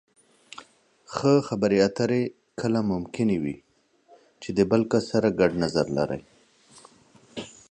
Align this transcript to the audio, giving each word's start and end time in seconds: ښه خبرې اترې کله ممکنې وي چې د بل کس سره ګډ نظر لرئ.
ښه 1.13 1.33
خبرې 1.47 1.77
اترې 1.87 2.23
کله 2.59 2.79
ممکنې 2.91 3.37
وي 3.43 3.57
چې 4.41 4.49
د 4.57 4.59
بل 4.71 4.81
کس 4.91 5.03
سره 5.13 5.35
ګډ 5.39 5.51
نظر 5.63 5.85
لرئ. 5.97 6.21